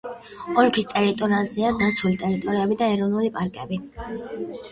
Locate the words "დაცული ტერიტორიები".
1.81-2.79